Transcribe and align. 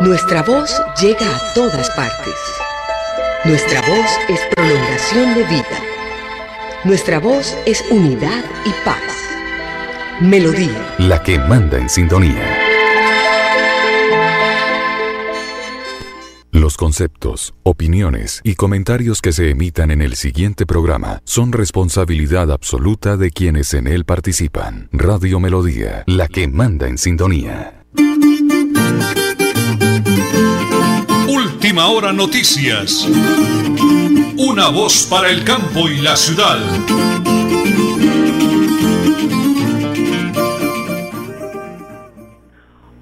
Nuestra 0.00 0.42
voz 0.42 0.80
llega 0.98 1.26
a 1.26 1.54
todas 1.54 1.90
partes. 1.90 2.34
Nuestra 3.44 3.82
voz 3.82 4.10
es 4.30 4.40
prolongación 4.54 5.34
de 5.34 5.44
vida. 5.44 5.78
Nuestra 6.84 7.20
voz 7.20 7.54
es 7.66 7.84
unidad 7.90 8.42
y 8.64 8.70
paz. 8.82 9.02
Melodía. 10.22 10.94
La 10.96 11.22
que 11.22 11.38
manda 11.38 11.76
en 11.76 11.90
sintonía. 11.90 12.42
Los 16.50 16.78
conceptos, 16.78 17.52
opiniones 17.62 18.40
y 18.42 18.54
comentarios 18.54 19.20
que 19.20 19.32
se 19.32 19.50
emitan 19.50 19.90
en 19.90 20.00
el 20.00 20.16
siguiente 20.16 20.64
programa 20.64 21.20
son 21.24 21.52
responsabilidad 21.52 22.50
absoluta 22.50 23.18
de 23.18 23.30
quienes 23.32 23.74
en 23.74 23.86
él 23.86 24.06
participan. 24.06 24.88
Radio 24.92 25.40
Melodía, 25.40 26.04
la 26.06 26.26
que 26.26 26.48
manda 26.48 26.88
en 26.88 26.96
sintonía. 26.96 27.84
Última 31.80 31.96
hora 31.96 32.12
noticias. 32.12 33.08
Una 34.36 34.68
voz 34.68 35.08
para 35.10 35.30
el 35.30 35.44
campo 35.44 35.88
y 35.88 36.02
la 36.02 36.14
ciudad. 36.14 36.58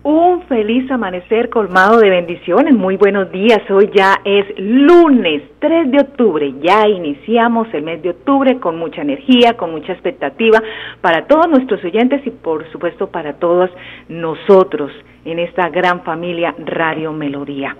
Un 0.04 0.42
feliz 0.46 0.88
amanecer 0.92 1.50
colmado 1.50 1.98
de 1.98 2.08
bendiciones. 2.08 2.72
Muy 2.72 2.96
buenos 2.96 3.32
días. 3.32 3.68
Hoy 3.68 3.90
ya 3.92 4.20
es 4.24 4.46
lunes 4.56 5.42
3 5.58 5.90
de 5.90 5.98
octubre. 5.98 6.54
Ya 6.62 6.86
iniciamos 6.86 7.66
el 7.72 7.82
mes 7.82 8.00
de 8.02 8.10
octubre 8.10 8.60
con 8.60 8.78
mucha 8.78 9.02
energía, 9.02 9.54
con 9.54 9.72
mucha 9.72 9.92
expectativa 9.92 10.62
para 11.00 11.26
todos 11.26 11.48
nuestros 11.48 11.82
oyentes 11.82 12.24
y 12.24 12.30
por 12.30 12.70
supuesto 12.70 13.08
para 13.08 13.40
todos 13.40 13.70
nosotros 14.08 14.92
en 15.24 15.40
esta 15.40 15.68
gran 15.68 16.04
familia 16.04 16.54
Radio 16.58 17.12
Melodía. 17.12 17.76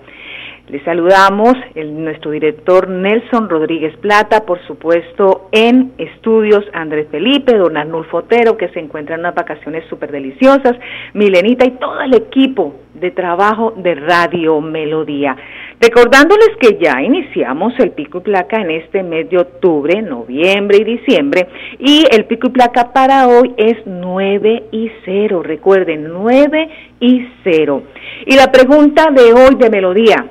Les 0.69 0.83
saludamos 0.83 1.55
el, 1.73 2.03
nuestro 2.03 2.29
director 2.29 2.87
Nelson 2.87 3.49
Rodríguez 3.49 3.97
Plata, 3.97 4.45
por 4.45 4.63
supuesto 4.67 5.49
en 5.51 5.93
estudios 5.97 6.63
Andrés 6.73 7.07
Felipe, 7.09 7.57
don 7.57 7.75
Arnulfo 7.75 8.17
Otero, 8.17 8.55
que 8.55 8.69
se 8.69 8.79
encuentra 8.79 9.15
en 9.15 9.21
unas 9.21 9.33
vacaciones 9.33 9.83
súper 9.89 10.11
deliciosas, 10.11 10.75
Milenita 11.15 11.65
y 11.65 11.71
todo 11.71 11.99
el 12.01 12.13
equipo 12.13 12.75
de 12.93 13.09
trabajo 13.09 13.73
de 13.77 13.95
Radio 13.95 14.61
Melodía. 14.61 15.35
Recordándoles 15.81 16.49
que 16.59 16.77
ya 16.79 17.01
iniciamos 17.01 17.73
el 17.79 17.89
pico 17.91 18.19
y 18.19 18.21
placa 18.21 18.61
en 18.61 18.69
este 18.69 19.01
mes 19.01 19.27
de 19.31 19.39
octubre, 19.39 20.03
noviembre 20.03 20.77
y 20.77 20.83
diciembre, 20.83 21.47
y 21.79 22.05
el 22.11 22.25
pico 22.25 22.49
y 22.49 22.51
placa 22.51 22.93
para 22.93 23.27
hoy 23.27 23.55
es 23.57 23.77
9 23.87 24.65
y 24.71 24.91
0, 25.03 25.41
recuerden, 25.41 26.13
9 26.13 26.69
y 26.99 27.27
0. 27.43 27.81
Y 28.27 28.35
la 28.35 28.51
pregunta 28.51 29.09
de 29.09 29.33
hoy 29.33 29.55
de 29.55 29.69
Melodía, 29.71 30.25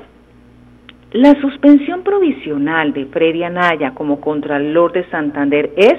la 1.11 1.39
suspensión 1.41 2.03
provisional 2.03 2.93
de 2.93 3.05
Freddy 3.05 3.43
Anaya 3.43 3.93
como 3.95 4.21
Contralor 4.21 4.93
de 4.93 5.09
Santander 5.09 5.71
es 5.75 5.95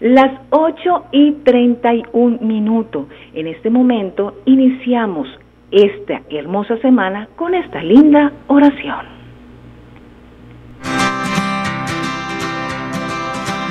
Las 0.00 0.40
8 0.50 1.06
y 1.12 1.32
31 1.44 2.38
minutos. 2.40 3.06
En 3.34 3.46
este 3.48 3.70
momento 3.70 4.34
iniciamos 4.44 5.28
esta 5.70 6.22
hermosa 6.30 6.76
semana 6.78 7.28
con 7.36 7.54
esta 7.54 7.82
linda 7.82 8.32
oración. 8.46 9.06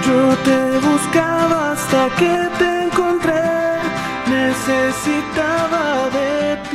Yo 0.05 0.35
te 0.43 0.87
buscaba 0.87 1.71
hasta 1.71 2.09
que 2.19 2.35
te 2.59 2.83
encontré 2.85 3.55
necesitaba 4.29 6.09
de 6.09 6.57
ti. 6.69 6.74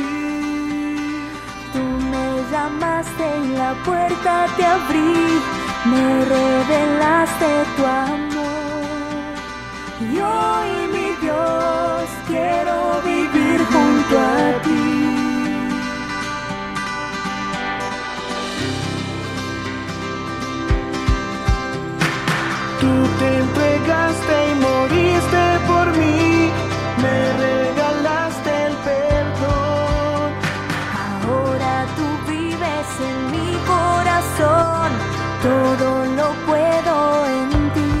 En 3.01 3.57
la 3.57 3.73
puerta 3.83 4.45
te 4.55 4.63
abrí, 4.63 5.41
me 5.85 6.25
revelaste 6.25 7.65
tu 7.75 7.85
amor. 7.85 8.41
Y 10.01 10.19
hoy, 10.19 10.87
mi 10.93 11.09
Dios, 11.19 12.09
quiero 12.27 13.01
vivir 13.03 13.59
junto 13.73 14.19
a 14.19 14.61
ti. 14.63 14.81
Tú 22.81 22.93
te 23.19 23.37
entregaste 23.39 24.51
y 24.51 24.55
moriste 24.55 25.59
por 25.67 25.87
mí 25.97 26.51
me 27.01 27.60
corazón, 34.41 34.91
todo 35.41 36.05
lo 36.05 36.33
puedo 36.45 37.25
en 37.25 37.49
ti. 37.73 37.91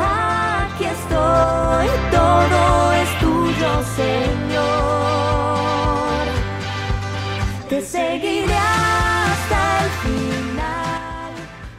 Aquí 0.00 0.84
estoy, 0.84 1.86
todo 2.10 2.92
es 2.92 3.10
tuyo, 3.20 3.82
Señor. 3.96 5.02
Te 7.68 7.80
seguiré 7.80 8.54
hasta 8.54 9.84
el 9.84 9.90
final. 10.02 11.30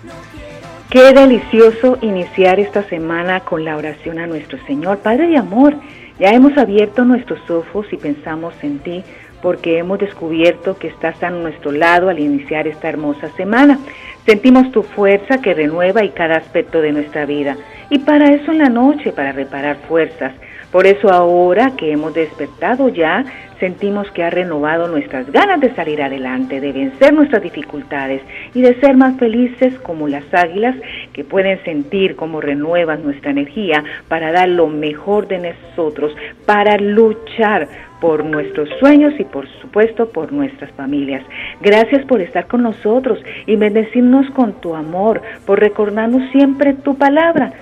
No 0.04 0.14
quiero 0.32 0.68
Qué 0.90 1.14
delicioso 1.14 1.98
iniciar 2.02 2.60
esta 2.60 2.84
semana 2.84 3.42
con 3.42 3.64
la 3.66 3.78
oración 3.78 4.20
a 4.20 4.28
nuestro 4.28 4.58
Señor. 4.66 5.00
Padre 5.00 5.28
de 5.28 5.38
amor, 5.38 5.76
ya 6.20 6.30
hemos 6.30 6.58
abierto 6.58 7.06
nuestros 7.06 7.50
ojos 7.50 7.88
y 7.92 7.98
pensamos 7.98 8.54
en 8.62 8.80
ti 8.80 9.04
porque 9.44 9.78
hemos 9.78 10.00
descubierto 10.00 10.78
que 10.78 10.88
estás 10.88 11.22
a 11.22 11.30
nuestro 11.30 11.74
lado 11.74 12.08
al 12.08 12.18
iniciar 12.18 12.66
esta 12.66 12.88
hermosa 12.88 13.28
semana. 13.36 13.78
Sentimos 14.26 14.72
tu 14.72 14.84
fuerza 14.84 15.42
que 15.42 15.54
renueva 15.54 16.06
y 16.06 16.12
cada 16.12 16.38
aspecto 16.38 16.80
de 16.80 16.94
nuestra 16.94 17.26
vida. 17.26 17.58
Y 17.90 18.00
para 18.00 18.34
eso 18.34 18.54
en 18.54 18.60
la 18.60 18.70
noche, 18.70 19.12
para 19.12 19.34
reparar 19.34 19.76
fuerzas. 19.90 20.32
Por 20.74 20.88
eso 20.88 21.14
ahora 21.14 21.74
que 21.78 21.92
hemos 21.92 22.16
despertado 22.16 22.90
ya, 22.90 23.24
sentimos 23.60 24.10
que 24.10 24.24
ha 24.24 24.32
renovado 24.32 24.88
nuestras 24.88 25.32
ganas 25.32 25.62
de 25.62 25.74
salir 25.76 26.02
adelante, 26.02 26.60
de 26.60 26.72
vencer 26.72 27.14
nuestras 27.14 27.44
dificultades 27.44 28.24
y 28.56 28.62
de 28.64 28.74
ser 28.80 28.98
más 28.98 29.16
felices 29.20 29.76
como 29.84 30.08
las 30.08 30.24
águilas 30.34 30.76
que 31.14 31.24
pueden 31.24 31.64
sentir 31.64 32.16
cómo 32.16 32.42
renuevan 32.42 33.04
nuestra 33.04 33.30
energía 33.30 33.84
para 34.08 34.32
dar 34.32 34.50
lo 34.50 34.66
mejor 34.66 35.28
de 35.28 35.54
nosotros, 35.54 36.12
para 36.48 36.76
luchar 36.78 37.68
por 38.02 38.26
nuestros 38.26 38.68
sueños 38.80 39.14
y 39.20 39.26
por 39.26 39.48
supuesto 39.62 40.10
por 40.10 40.34
nuestras 40.34 40.72
familias. 40.72 41.24
Gracias 41.62 42.04
por 42.06 42.20
estar 42.20 42.48
con 42.48 42.64
nosotros 42.64 43.20
y 43.46 43.56
bendecirnos 43.58 44.28
con 44.32 44.54
tu 44.54 44.74
amor, 44.76 45.22
por 45.46 45.60
recordarnos 45.60 46.32
siempre 46.32 46.74
tu 46.74 46.98
palabra. 46.98 47.54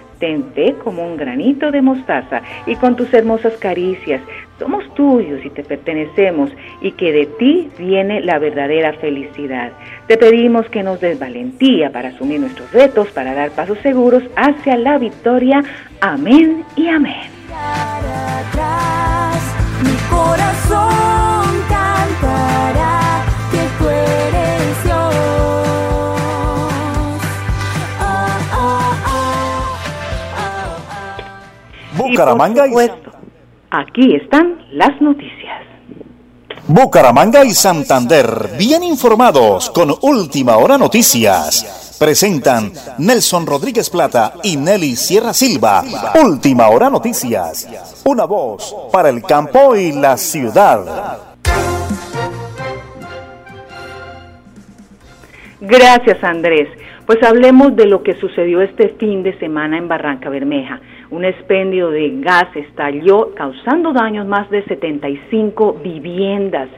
Como 0.84 1.04
un 1.04 1.18
granito 1.18 1.72
de 1.72 1.82
mostaza 1.82 2.44
y 2.68 2.76
con 2.76 2.96
tus 2.96 3.12
hermosas 3.12 3.54
caricias. 3.58 4.22
Somos 4.60 4.84
tuyos 4.94 5.44
y 5.44 5.50
te 5.50 5.64
pertenecemos 5.64 6.52
y 6.80 6.92
que 6.92 7.12
de 7.12 7.26
ti 7.26 7.72
viene 7.80 8.22
la 8.22 8.38
verdadera 8.38 8.94
felicidad. 8.94 9.72
Te 10.06 10.18
pedimos 10.18 10.70
que 10.70 10.84
nos 10.84 11.02
des 11.02 11.18
valentía 11.18 11.90
para 11.92 12.10
asumir 12.10 12.40
nuestros 12.40 12.72
retos, 12.72 13.08
para 13.10 13.34
dar 13.34 13.50
pasos 13.50 13.80
seguros 13.80 14.22
hacia 14.36 14.78
la 14.78 15.00
victoria. 15.00 15.64
Amén 16.02 16.64
y 16.76 16.88
amén. 16.88 17.32
Mi 19.82 19.98
corazón 20.08 21.46
cantará 21.68 23.26
que 23.52 23.64
tú 23.80 23.90
ah. 32.18 32.50
Y 32.50 32.70
supuesto, 32.70 33.12
aquí 33.70 34.16
están 34.16 34.66
las 34.72 35.00
noticias. 35.02 35.64
Bucaramanga 36.68 37.44
y 37.44 37.52
Santander, 37.52 38.52
bien 38.58 38.84
informados 38.84 39.70
con 39.72 39.94
Última 40.02 40.58
Hora 40.58 40.78
Noticias. 40.78 41.98
Presentan 42.00 42.72
Nelson 42.98 43.46
Rodríguez 43.46 43.90
Plata 43.90 44.34
y 44.44 44.58
Nelly 44.58 44.96
Sierra 44.96 45.34
Silva. 45.34 45.84
Última 46.24 46.70
Hora 46.70 46.90
Noticias. 46.90 47.68
Una 48.06 48.26
voz 48.26 48.76
para 48.92 49.10
el 49.10 49.22
campo 49.22 49.76
y 49.76 49.92
la 49.92 50.18
ciudad. 50.18 51.20
Gracias, 55.60 56.24
Andrés. 56.24 56.70
Pues 57.06 57.22
hablemos 57.24 57.76
de 57.76 57.86
lo 57.86 58.02
que 58.02 58.16
sucedió 58.16 58.62
este 58.62 58.96
fin 58.98 59.22
de 59.22 59.38
semana 59.38 59.78
en 59.78 59.88
Barranca 59.88 60.30
Bermeja. 60.30 60.80
Un 61.12 61.26
expendio 61.26 61.90
de 61.92 62.22
gas 62.22 62.48
estalló 62.56 63.36
causando 63.36 63.94
daños 63.94 64.26
más 64.26 64.50
de 64.50 64.64
75 64.64 65.74
viviendas. 65.84 66.70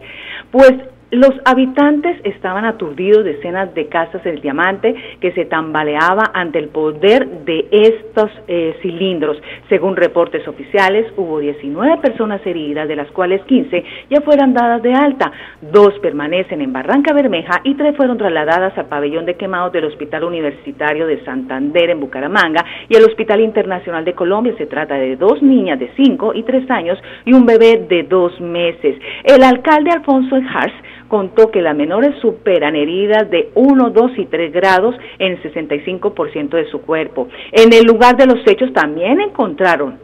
Pues 0.52 0.74
los 1.14 1.32
habitantes 1.46 2.20
estaban 2.24 2.66
aturdidos, 2.66 3.24
decenas 3.24 3.74
de 3.76 3.88
casas 3.88 4.24
del 4.24 4.42
diamante 4.42 4.96
que 5.22 5.32
se 5.34 5.46
tambaleaba 5.46 6.32
ante 6.34 6.58
el 6.58 6.70
poder 6.70 7.28
de 7.46 7.68
estos 7.72 8.32
eh, 8.48 8.76
cilindros. 8.82 9.38
Según 9.70 9.96
reportes 9.96 10.48
oficiales, 10.48 11.06
hubo 11.16 11.38
19 11.38 11.98
personas 11.98 12.44
heridas, 12.46 12.88
de 12.88 12.96
las 12.96 13.12
cuales 13.12 13.44
15 13.44 13.84
ya 14.10 14.22
fueron 14.22 14.56
dadas 14.56 14.82
de 14.82 14.92
alta. 14.94 15.32
Dos 15.62 15.94
permanecen 16.00 16.62
en 16.62 16.74
Barranca 16.74 17.14
Bermeja 17.14 17.62
y 17.64 17.76
tres 17.76 17.96
fueron 17.96 18.18
trasladadas 18.18 18.76
al 18.76 18.88
pabellón 18.88 19.28
de 19.28 19.36
quemados 19.36 19.72
del 19.72 19.86
Hospital 19.86 20.24
Universitario 20.24 21.06
de 21.06 21.24
Santander 21.24 21.92
en 21.92 22.00
Bucaramanga 22.00 22.66
y 22.90 22.96
al 22.96 23.04
Hospital 23.04 23.42
Internacional 23.42 24.04
de 24.04 24.14
Colombia. 24.14 24.56
Se 24.58 24.66
trata 24.66 24.96
de 24.96 25.16
dos 25.16 25.44
niñas 25.44 25.80
de 25.80 25.92
5 25.96 26.34
y 26.34 26.42
3 26.42 26.72
años 26.72 26.98
y 27.26 27.34
un 27.34 27.46
bebé 27.46 27.86
de 27.88 28.02
2 28.02 28.42
meses. 28.42 28.98
El 29.24 29.44
alcalde 29.44 29.92
Alfonso 29.92 30.36
Hars 30.36 30.74
contó 31.14 31.52
que 31.52 31.62
las 31.62 31.76
menores 31.76 32.16
superan 32.24 32.76
heridas 32.76 33.30
de 33.30 33.52
1, 33.54 33.92
2 33.92 34.12
y 34.18 34.26
3 34.26 34.52
grados 34.52 34.96
en 35.20 35.40
65% 35.44 36.50
de 36.50 36.66
su 36.72 36.82
cuerpo. 36.82 37.28
En 37.52 37.72
el 37.72 37.86
lugar 37.86 38.18
de 38.18 38.26
los 38.26 38.40
hechos 38.48 38.74
también 38.74 39.22
encontraron 39.22 40.00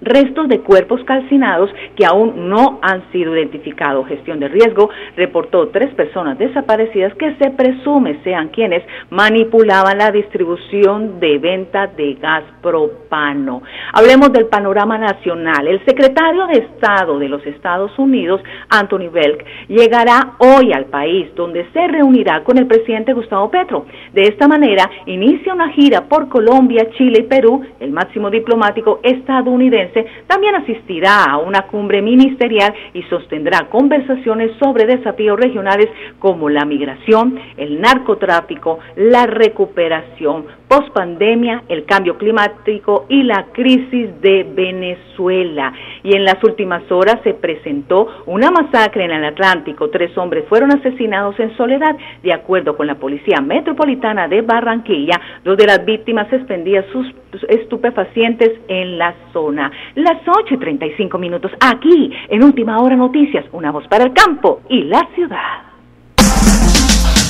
restos 0.00 0.48
de 0.48 0.60
cuerpos 0.60 1.02
calcinados 1.04 1.70
que 1.96 2.06
aún 2.06 2.48
no 2.48 2.78
han 2.82 3.10
sido 3.12 3.36
identificados. 3.36 4.06
Gestión 4.08 4.40
de 4.40 4.48
riesgo 4.48 4.90
reportó 5.16 5.68
tres 5.68 5.92
personas 5.94 6.38
desaparecidas 6.38 7.14
que 7.14 7.34
se 7.36 7.50
presume 7.50 8.20
sean 8.22 8.48
quienes 8.48 8.82
manipulaban 9.10 9.98
la 9.98 10.10
distribución 10.10 11.20
de 11.20 11.38
venta 11.38 11.86
de 11.88 12.14
gas 12.14 12.44
propano. 12.62 13.62
Hablemos 13.92 14.32
del 14.32 14.46
panorama 14.46 14.98
nacional. 14.98 15.66
El 15.66 15.84
secretario 15.84 16.46
de 16.46 16.58
Estado 16.58 17.18
de 17.18 17.28
los 17.28 17.44
Estados 17.46 17.96
Unidos, 17.98 18.40
Anthony 18.68 19.10
Belk, 19.12 19.44
llegará 19.68 20.34
hoy 20.38 20.72
al 20.72 20.86
país 20.86 21.28
donde 21.34 21.66
se 21.72 21.86
reunirá 21.88 22.44
con 22.44 22.58
el 22.58 22.66
presidente 22.66 23.12
Gustavo 23.12 23.50
Petro. 23.50 23.86
De 24.12 24.22
esta 24.22 24.46
manera, 24.46 24.88
inicia 25.06 25.54
una 25.54 25.70
gira 25.70 26.02
por 26.02 26.28
Colombia, 26.28 26.88
Chile 26.96 27.20
y 27.20 27.22
Perú. 27.24 27.64
El 27.80 27.90
máximo 27.90 28.30
diplomático 28.30 29.00
estadounidense 29.02 29.87
también 30.26 30.54
asistirá 30.56 31.24
a 31.24 31.38
una 31.38 31.62
cumbre 31.62 32.02
ministerial 32.02 32.74
y 32.94 33.02
sostendrá 33.04 33.68
conversaciones 33.68 34.52
sobre 34.58 34.86
desafíos 34.86 35.38
regionales 35.38 35.88
como 36.18 36.48
la 36.48 36.64
migración, 36.64 37.38
el 37.56 37.80
narcotráfico, 37.80 38.78
la 38.96 39.26
recuperación 39.26 40.46
pospandemia, 40.68 41.64
el 41.68 41.84
cambio 41.86 42.18
climático 42.18 43.06
y 43.08 43.22
la 43.22 43.46
crisis 43.52 44.20
de 44.20 44.46
Venezuela. 44.54 45.72
Y 46.02 46.14
en 46.14 46.24
las 46.24 46.42
últimas 46.44 46.82
horas 46.90 47.20
se 47.24 47.34
presentó 47.34 48.06
una 48.26 48.50
masacre 48.50 49.04
en 49.04 49.12
el 49.12 49.24
Atlántico. 49.24 49.88
Tres 49.88 50.16
hombres 50.18 50.44
fueron 50.48 50.70
asesinados 50.72 51.38
en 51.40 51.56
soledad, 51.56 51.96
de 52.22 52.32
acuerdo 52.32 52.76
con 52.76 52.86
la 52.86 52.96
Policía 52.96 53.40
Metropolitana 53.40 54.28
de 54.28 54.42
Barranquilla, 54.42 55.20
donde 55.44 55.66
las 55.66 55.84
víctimas 55.84 56.32
expendían 56.32 56.84
sus 56.92 57.06
estupefacientes 57.48 58.52
en 58.68 58.98
la 58.98 59.14
zona. 59.32 59.70
Las 59.94 60.20
8 60.26 60.54
y 60.54 60.58
35 60.58 61.18
minutos 61.18 61.52
aquí 61.60 62.12
en 62.28 62.42
Última 62.42 62.78
Hora 62.78 62.96
Noticias, 62.96 63.44
una 63.52 63.70
voz 63.70 63.86
para 63.88 64.04
el 64.04 64.12
campo 64.12 64.60
y 64.68 64.84
la 64.84 65.06
ciudad. 65.14 65.67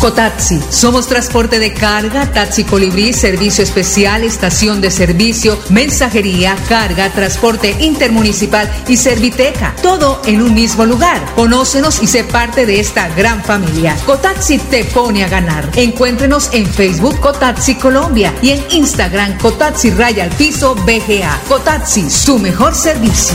Cotaxi. 0.00 0.60
Somos 0.70 1.06
transporte 1.06 1.58
de 1.58 1.72
carga, 1.72 2.30
taxi 2.32 2.64
colibrí, 2.64 3.12
servicio 3.12 3.64
especial, 3.64 4.24
estación 4.24 4.80
de 4.80 4.90
servicio, 4.90 5.58
mensajería, 5.70 6.56
carga, 6.68 7.10
transporte 7.10 7.76
intermunicipal 7.80 8.70
y 8.88 8.96
serviteca. 8.96 9.74
Todo 9.82 10.20
en 10.26 10.42
un 10.42 10.54
mismo 10.54 10.84
lugar. 10.84 11.24
Conócenos 11.34 12.02
y 12.02 12.06
sé 12.06 12.24
parte 12.24 12.66
de 12.66 12.80
esta 12.80 13.08
gran 13.08 13.42
familia. 13.42 13.96
Cotaxi 14.06 14.58
te 14.58 14.84
pone 14.84 15.24
a 15.24 15.28
ganar. 15.28 15.70
Encuéntrenos 15.76 16.50
en 16.52 16.66
Facebook 16.66 17.18
Cotaxi 17.20 17.74
Colombia 17.76 18.34
y 18.42 18.50
en 18.50 18.64
Instagram 18.70 19.38
Cotaxi 19.38 19.90
Raya 19.90 20.24
al 20.24 20.30
Piso 20.30 20.74
BGA. 20.74 21.40
Cotaxi, 21.48 22.10
su 22.10 22.38
mejor 22.38 22.74
servicio. 22.74 23.34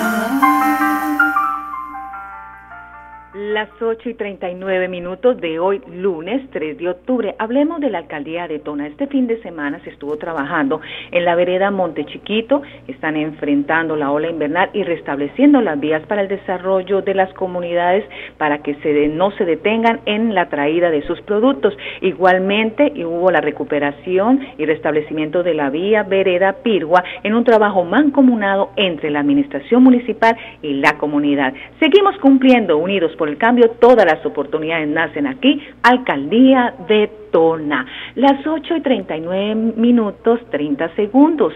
Las 3.61 3.79
8 3.79 4.09
y 4.09 4.13
39 4.15 4.87
minutos 4.87 5.39
de 5.39 5.59
hoy, 5.59 5.83
lunes 5.93 6.41
3 6.49 6.79
de 6.79 6.89
octubre. 6.89 7.35
Hablemos 7.37 7.79
de 7.79 7.91
la 7.91 7.99
alcaldía 7.99 8.47
de 8.47 8.57
Tona. 8.57 8.87
Este 8.87 9.05
fin 9.05 9.27
de 9.27 9.39
semana 9.43 9.79
se 9.83 9.91
estuvo 9.91 10.17
trabajando 10.17 10.81
en 11.11 11.25
la 11.25 11.35
vereda 11.35 11.69
Monte 11.69 12.03
Chiquito. 12.07 12.63
Están 12.87 13.17
enfrentando 13.17 13.95
la 13.95 14.09
ola 14.09 14.31
invernal 14.31 14.71
y 14.73 14.81
restableciendo 14.81 15.61
las 15.61 15.79
vías 15.79 16.01
para 16.07 16.23
el 16.23 16.27
desarrollo 16.27 17.03
de 17.03 17.13
las 17.13 17.31
comunidades 17.35 18.03
para 18.39 18.63
que 18.63 18.73
se 18.81 19.09
no 19.09 19.29
se 19.37 19.45
detengan 19.45 19.99
en 20.07 20.33
la 20.33 20.49
traída 20.49 20.89
de 20.89 21.03
sus 21.03 21.21
productos. 21.21 21.77
Igualmente, 22.01 22.91
hubo 23.05 23.29
la 23.29 23.41
recuperación 23.41 24.39
y 24.57 24.65
restablecimiento 24.65 25.43
de 25.43 25.53
la 25.53 25.69
vía 25.69 26.01
vereda 26.01 26.53
Pirgua 26.63 27.03
en 27.21 27.35
un 27.35 27.43
trabajo 27.43 27.83
mancomunado 27.83 28.71
entre 28.75 29.11
la 29.11 29.19
administración 29.19 29.83
municipal 29.83 30.35
y 30.63 30.73
la 30.73 30.97
comunidad. 30.97 31.53
Seguimos 31.79 32.17
cumpliendo 32.17 32.79
unidos 32.79 33.15
por 33.17 33.29
el 33.29 33.37
cambio 33.37 33.50
todas 33.79 34.05
las 34.05 34.25
oportunidades 34.25 34.87
nacen 34.87 35.27
aquí, 35.27 35.61
Alcaldía 35.83 36.73
de 36.87 37.09
Tona. 37.31 37.85
Las 38.15 38.45
8 38.45 38.77
y 38.77 38.81
39 38.81 39.55
minutos 39.75 40.39
30 40.49 40.95
segundos. 40.95 41.53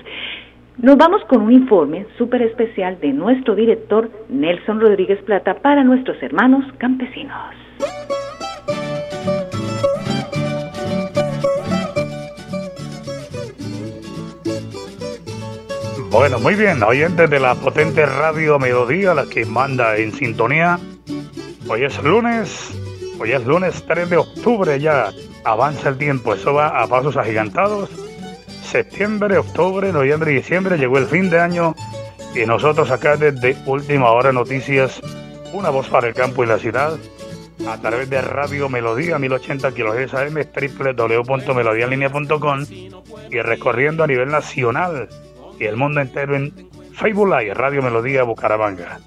Nos 0.77 0.97
vamos 0.97 1.23
con 1.25 1.41
un 1.41 1.51
informe 1.51 2.05
súper 2.17 2.41
especial 2.41 2.99
de 2.99 3.13
nuestro 3.13 3.55
director 3.55 4.09
Nelson 4.29 4.81
Rodríguez 4.81 5.21
Plata 5.23 5.55
para 5.55 5.83
nuestros 5.83 6.21
hermanos 6.21 6.65
campesinos. 6.77 7.55
Bueno, 16.11 16.39
muy 16.39 16.55
bien, 16.55 16.81
oyentes 16.81 17.29
de 17.29 17.39
la 17.39 17.55
potente 17.55 18.05
radio 18.05 18.57
Melodía, 18.57 19.13
la 19.13 19.25
que 19.25 19.45
manda 19.45 19.97
en 19.97 20.13
sintonía 20.13 20.79
Hoy 21.67 21.83
es 21.83 22.01
lunes, 22.03 22.69
hoy 23.19 23.31
es 23.31 23.43
lunes 23.43 23.83
3 23.87 24.07
de 24.07 24.17
octubre 24.17 24.79
ya. 24.79 25.11
Avanza 25.43 25.89
el 25.89 25.97
tiempo, 25.97 26.35
eso 26.35 26.53
va 26.53 26.79
a 26.79 26.85
pasos 26.87 27.17
agigantados. 27.17 27.89
Septiembre, 28.63 29.39
octubre, 29.39 29.91
noviembre 29.91 30.31
y 30.31 30.35
diciembre 30.35 30.77
llegó 30.77 30.99
el 30.99 31.07
fin 31.07 31.31
de 31.31 31.39
año 31.39 31.73
y 32.35 32.45
nosotros 32.45 32.91
acá 32.91 33.17
desde 33.17 33.57
Última 33.65 34.11
Hora 34.11 34.31
Noticias, 34.31 35.01
una 35.53 35.71
voz 35.71 35.89
para 35.89 36.07
el 36.07 36.13
campo 36.13 36.43
y 36.43 36.47
la 36.47 36.59
ciudad, 36.59 36.99
a 37.67 37.81
través 37.81 38.11
de 38.11 38.21
Radio 38.21 38.69
Melodía 38.69 39.17
1080 39.17 39.71
kHz 39.71 40.13
AM, 40.13 40.35
www.melodialinea.com 40.35 42.65
y 43.31 43.41
recorriendo 43.41 44.03
a 44.03 44.07
nivel 44.07 44.29
nacional 44.29 45.09
y 45.59 45.65
el 45.65 45.77
mundo 45.77 46.01
entero 46.01 46.35
en 46.35 46.69
Facebook 46.93 47.27
Live, 47.27 47.55
Radio 47.55 47.81
Melodía 47.81 48.21
Bucaramanga. 48.21 48.99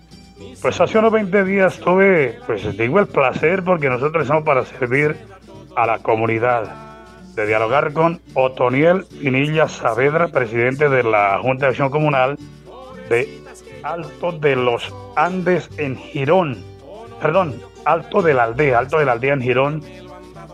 Pues 0.61 0.81
hace 0.81 0.99
unos 0.99 1.13
20 1.13 1.45
días 1.45 1.79
tuve, 1.79 2.39
pues 2.47 2.77
digo 2.77 3.01
el 3.01 3.07
placer 3.07 3.63
porque 3.63 3.89
nosotros 3.89 4.23
estamos 4.23 4.45
para 4.45 4.65
servir 4.65 5.17
a 5.77 5.87
la 5.87 5.99
comunidad, 5.99 6.89
de 7.35 7.47
dialogar 7.47 7.93
con 7.93 8.21
Otoniel 8.35 9.05
Pinilla 9.05 9.69
Saavedra, 9.69 10.27
presidente 10.29 10.89
de 10.89 11.05
la 11.05 11.39
Junta 11.41 11.67
de 11.67 11.71
Acción 11.71 11.91
Comunal 11.91 12.37
de 13.09 13.29
Alto 13.85 14.33
de 14.33 14.57
los 14.57 14.93
Andes 15.15 15.71
en 15.79 15.97
Girón, 15.97 16.59
perdón, 17.21 17.61
Alto 17.85 18.23
de 18.23 18.35
la 18.35 18.45
Aldea, 18.45 18.81
Alto 18.81 18.99
de 18.99 19.05
la 19.05 19.13
Aldea 19.13 19.35
en 19.35 19.43
Girón, 19.43 19.83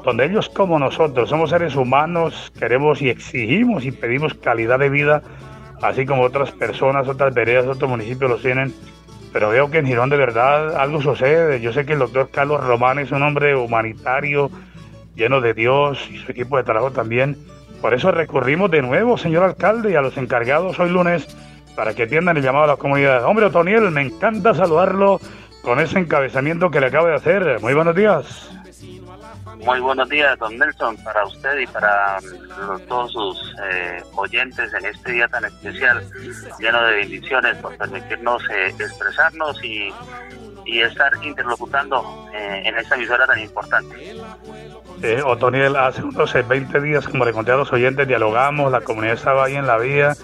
donde 0.05 0.26
ellos 0.26 0.50
como 0.50 0.79
nosotros 0.79 1.31
somos 1.31 1.50
seres 1.50 1.75
humanos, 1.75 2.53
queremos 2.59 3.00
y 3.00 3.09
exigimos 3.09 3.87
y 3.87 3.91
pedimos 3.91 4.35
calidad 4.35 4.79
de 4.79 4.91
vida, 4.91 5.23
así 5.81 6.05
como 6.05 6.23
otras 6.23 6.53
personas, 6.53 7.09
otras 7.09 7.33
veredas, 7.33 7.67
otros 7.67 7.91
municipios 7.91 8.31
los 8.31 8.43
tienen 8.43 8.75
pero 9.35 9.49
veo 9.49 9.69
que 9.69 9.79
en 9.79 9.87
Girón 9.87 10.11
de 10.11 10.17
verdad 10.17 10.76
algo 10.76 11.03
sucede. 11.03 11.61
Yo 11.61 11.73
sé 11.73 11.85
que 11.85 11.95
el 11.95 11.99
doctor 11.99 12.31
Carlos 12.31 12.64
Román 12.64 13.00
es 13.00 13.11
un 13.11 13.21
hombre 13.25 13.57
humanitario, 13.57 14.49
lleno 15.17 15.41
de 15.41 15.55
Dios 15.55 16.09
y 16.09 16.19
su 16.19 16.31
equipo 16.31 16.57
de 16.57 16.62
trabajo 16.62 16.93
también. 16.93 17.37
Por 17.83 17.95
eso 17.95 18.12
recurrimos 18.12 18.71
de 18.71 18.81
nuevo, 18.81 19.19
señor 19.19 19.43
alcalde, 19.43 19.91
y 19.91 19.97
a 19.97 20.03
los 20.03 20.17
encargados 20.19 20.79
hoy 20.79 20.91
lunes 20.91 21.26
para 21.75 21.95
que 21.95 22.05
atiendan 22.05 22.37
el 22.37 22.45
llamado 22.45 22.67
a 22.67 22.69
la 22.69 22.76
comunidad. 22.76 23.25
Hombre, 23.25 23.47
Otoniel, 23.47 23.91
me 23.91 24.03
encanta 24.03 24.55
saludarlo 24.55 25.21
con 25.62 25.81
ese 25.81 25.99
encabezamiento 25.99 26.71
que 26.71 26.79
le 26.79 26.87
acabo 26.87 27.09
de 27.09 27.17
hacer. 27.17 27.59
Muy 27.61 27.75
buenos 27.75 27.97
días. 27.97 28.55
Muy 29.63 29.81
buenos 29.81 30.09
días, 30.09 30.39
don 30.39 30.59
Nelson, 30.59 30.97
para 31.05 31.25
usted 31.25 31.59
y 31.59 31.67
para 31.67 32.19
mm, 32.21 32.87
todos 32.89 33.13
sus 33.13 33.55
eh, 33.63 34.03
oyentes 34.17 34.73
en 34.75 34.85
este 34.87 35.13
día 35.13 35.29
tan 35.29 35.45
especial, 35.45 36.03
lleno 36.59 36.83
de 36.85 36.97
bendiciones, 36.97 37.57
por 37.59 37.77
permitirnos 37.77 38.43
eh, 38.51 38.75
expresarnos 38.79 39.63
y, 39.65 39.93
estar 40.67 41.13
interlocutando 41.23 42.29
eh, 42.35 42.63
en 42.65 42.77
esta 42.77 42.97
emisora 42.97 43.27
tan 43.27 43.39
importante. 43.39 44.17
Otoniel, 45.25 45.77
hace 45.77 46.03
unos 46.03 46.33
20 46.33 46.81
días, 46.81 47.07
como 47.07 47.25
le 47.25 47.33
conté 47.33 47.53
a 47.53 47.57
los 47.57 47.73
oyentes, 47.73 48.09
dialogamos, 48.09 48.73
la 48.73 48.81
comunidad 48.81 49.15
estaba 49.15 49.45
ahí 49.45 49.55
en 49.55 49.67
la 49.67 49.79
vía. 49.79 50.15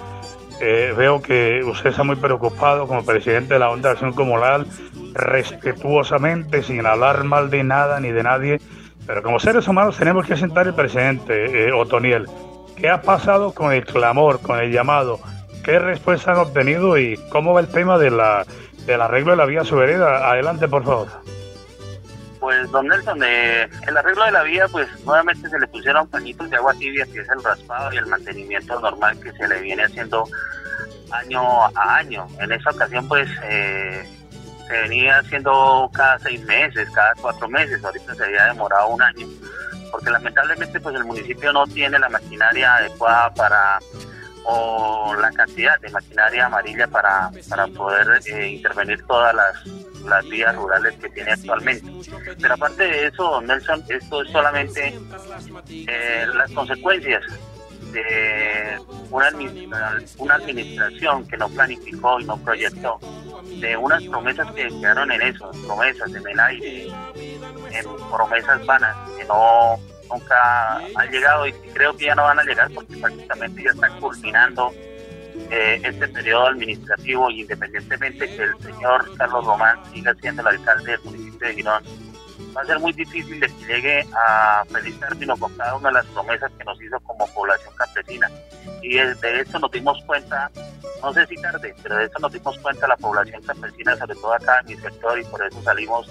veo 0.61 1.23
que 1.23 1.63
usted 1.65 1.91
está 1.91 2.03
muy 2.03 2.17
preocupado 2.17 2.89
como 2.89 3.05
presidente 3.05 3.55
de 3.55 3.61
la 3.61 3.71
Onda 3.71 3.91
de 3.91 3.93
Acción 3.93 4.13
Comunal, 4.13 4.67
respetuosamente, 5.13 6.63
sin 6.63 6.85
hablar 6.85 7.25
mal 7.25 7.51
de 7.51 7.63
nada 7.63 8.01
ni 8.01 8.11
de 8.11 8.23
nadie 8.23 8.61
pero 9.07 9.23
como 9.23 9.41
seres 9.41 9.67
humanos 9.69 9.97
tenemos 9.97 10.27
que 10.27 10.37
sentar 10.37 10.67
el 10.67 10.75
presente, 10.75 11.69
eh, 11.69 11.73
Otoniel. 11.73 12.27
¿Qué 12.77 12.89
ha 12.89 13.03
pasado 13.03 13.53
con 13.53 13.73
el 13.73 13.85
clamor, 13.85 14.41
con 14.41 14.59
el 14.59 14.73
llamado? 14.73 15.21
¿Qué 15.65 15.79
respuesta 15.79 16.33
han 16.33 16.39
obtenido 16.39 16.99
y 16.99 17.17
cómo 17.31 17.53
va 17.53 17.61
el 17.61 17.69
tema 17.69 17.99
de 17.99 18.11
la, 18.11 18.47
del 18.87 19.01
arreglo 19.01 19.33
de 19.33 19.37
la 19.37 19.45
vía 19.45 19.63
vereda? 19.63 20.31
Adelante, 20.31 20.67
por 20.69 20.85
favor. 20.85 21.09
Pues, 22.41 22.71
don 22.71 22.87
Nelson, 22.87 23.23
eh, 23.23 23.69
el 23.87 23.97
arreglo 23.97 24.25
de 24.25 24.33
la 24.33 24.43
vía, 24.43 24.67
pues 24.73 24.89
nuevamente 25.05 25.49
se 25.51 25.59
le 25.59 25.67
pusieron 25.67 26.09
pañitos 26.09 26.49
de 26.49 26.57
agua 26.57 26.73
tibia, 26.73 27.05
que 27.05 27.21
es 27.21 27.29
el 27.29 27.45
raspado 27.45 27.93
y 27.93 27.99
el 27.99 28.07
mantenimiento 28.07 28.81
normal 28.81 29.21
que 29.21 29.31
se 29.33 29.47
le 29.47 29.61
viene 29.61 29.85
haciendo 29.85 30.27
año 31.11 31.43
a 31.67 31.97
año. 31.97 32.27
En 32.41 32.51
esa 32.53 32.71
ocasión, 32.71 33.07
pues, 33.09 33.29
eh, 33.45 34.09
se 34.71 34.83
venía 34.83 35.19
haciendo 35.19 35.91
cada 35.93 36.19
seis 36.21 36.41
meses, 36.45 36.89
cada 36.91 37.13
cuatro 37.21 37.49
meses, 37.49 37.85
ahorita 37.85 38.15
se 38.15 38.25
había 38.25 38.47
demorado 38.47 38.89
un 38.89 39.03
año, 39.03 39.27
porque 39.91 40.11
lamentablemente 40.11 40.79
pues 40.79 40.95
el 40.95 41.05
municipio 41.05 41.53
no 41.53 41.67
tiene 41.67 41.99
la 41.99 42.09
maquinaria 42.09 42.77
adecuada 42.77 43.35
para 43.35 43.79
o 44.45 45.15
la 45.21 45.31
cantidad 45.33 45.79
de 45.81 45.91
maquinaria 45.91 46.47
amarilla 46.47 46.87
para, 46.87 47.31
para 47.49 47.67
poder 47.67 48.21
eh, 48.27 48.49
intervenir 48.49 49.05
todas 49.07 49.35
las, 49.35 49.67
las 50.05 50.27
vías 50.29 50.55
rurales 50.55 50.95
que 50.97 51.11
tiene 51.11 51.33
actualmente. 51.33 51.91
Pero 52.41 52.55
aparte 52.55 52.85
de 52.85 53.07
eso, 53.09 53.41
Nelson, 53.43 53.85
esto 53.89 54.23
es 54.23 54.31
solamente 54.31 54.99
eh, 55.69 56.27
las 56.33 56.51
consecuencias 56.53 57.23
de 57.93 58.79
una, 59.11 59.31
una 60.19 60.35
administración 60.35 61.27
que 61.27 61.37
no 61.37 61.49
planificó 61.49 62.21
y 62.21 62.25
no 62.25 62.37
proyectó, 62.39 62.99
de 63.61 63.77
unas 63.77 64.03
promesas 64.05 64.51
que 64.53 64.69
quedaron 64.69 65.11
en 65.13 65.23
eso, 65.23 65.51
promesas 65.67 66.15
en 66.15 66.27
el 66.27 66.41
aire, 66.41 66.89
en 67.73 67.85
promesas 68.11 68.65
vanas 68.67 68.97
que 69.17 69.25
no 69.25 69.79
nunca 70.11 70.77
han 70.97 71.11
llegado 71.11 71.47
y 71.47 71.53
creo 71.73 71.97
que 71.97 72.07
ya 72.07 72.15
no 72.15 72.25
van 72.25 72.39
a 72.39 72.43
llegar 72.43 72.71
porque 72.75 72.97
prácticamente 72.97 73.63
ya 73.63 73.71
están 73.71 74.01
culminando 74.01 74.73
eh, 75.51 75.81
este 75.85 76.09
periodo 76.09 76.49
administrativo 76.49 77.31
y 77.31 77.43
independientemente 77.43 78.27
que 78.27 78.43
el 78.43 78.59
señor 78.61 79.17
Carlos 79.17 79.45
Román 79.45 79.79
siga 79.93 80.15
siendo 80.15 80.43
el 80.43 80.49
alcalde 80.49 80.93
del 80.93 81.01
municipio 81.03 81.49
de 81.49 81.55
Girón, 81.55 81.83
va 82.57 82.63
a 82.63 82.67
ser 82.67 82.79
muy 82.79 82.93
difícil 82.93 83.41
de 83.41 83.47
que 83.47 83.67
llegue 83.67 84.07
a 84.15 84.65
feliz 84.71 84.99
término 84.99 85.37
con 85.37 85.55
cada 85.57 85.77
una 85.77 85.89
de 85.89 85.95
las 85.95 86.07
promesas 86.07 86.51
que 86.59 86.65
nos 86.65 86.81
hizo 86.83 86.99
como 87.01 87.27
población 87.29 87.73
campesina. 87.77 88.31
Y 88.83 88.95
de, 88.95 89.41
esto 89.41 89.59
nos 89.59 89.71
dimos 89.71 90.03
cuenta, 90.07 90.51
no 91.03 91.13
sé 91.13 91.27
si 91.27 91.37
tarde, 91.37 91.75
pero 91.83 91.97
de 91.97 92.05
esto 92.05 92.19
nos 92.21 92.33
dimos 92.33 92.59
cuenta 92.59 92.89
la 92.89 92.97
población 92.97 93.43
campesina, 93.43 93.97
sobre 93.97 94.15
todo 94.17 94.35
acá 94.35 94.61
en 94.61 94.67
mi 94.67 94.77
sector, 94.77 95.19
y 95.19 95.25
por 95.25 95.45
eso 95.45 95.63
salimos 95.63 96.09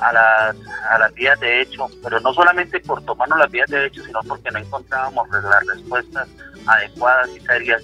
a 0.00 0.12
las, 0.12 0.56
a 0.88 0.98
las 0.98 1.14
vías 1.14 1.38
de 1.40 1.62
hecho, 1.62 1.86
pero 2.02 2.20
no 2.20 2.32
solamente 2.32 2.80
por 2.80 3.04
tomarnos 3.04 3.38
las 3.38 3.50
vías 3.50 3.68
de 3.68 3.86
hecho, 3.86 4.02
sino 4.02 4.20
porque 4.22 4.50
no 4.50 4.58
encontrábamos 4.58 5.28
las 5.30 5.66
respuestas 5.66 6.28
adecuadas 6.66 7.28
y 7.36 7.40
serias 7.40 7.82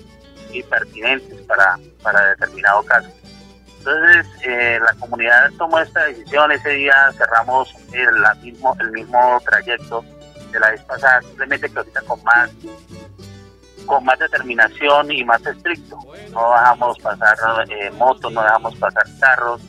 y 0.51 0.63
pertinentes 0.63 1.41
para, 1.43 1.79
para 2.03 2.31
determinado 2.31 2.83
caso. 2.85 3.11
Entonces, 3.87 4.27
eh, 4.43 4.81
la 4.81 4.93
comunidad 4.95 5.51
tomó 5.59 5.79
esta 5.79 6.07
decisión. 6.07 6.51
Ese 6.51 6.71
día 6.71 7.13
cerramos 7.17 7.73
el, 7.93 8.43
mismo, 8.43 8.77
el 8.81 8.91
mismo 8.91 9.41
trayecto 9.45 10.05
de 10.51 10.59
la 10.59 10.71
vez 10.71 10.83
pasada, 10.83 11.23
simplemente 11.23 11.71
que 11.71 11.79
ahorita 11.79 12.01
con 12.03 12.23
más 12.25 12.51
con 13.87 14.05
más 14.05 14.19
determinación 14.19 15.13
y 15.13 15.23
más 15.25 15.47
estricto. 15.47 15.97
No 16.33 16.51
dejamos 16.51 16.99
pasar 16.99 17.37
eh, 17.69 17.89
motos, 17.93 18.33
no 18.33 18.43
dejamos 18.43 18.75
pasar 18.75 19.05
carros. 19.21 19.63